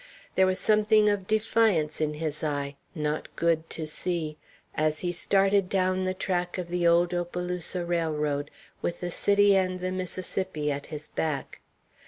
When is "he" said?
5.01-5.11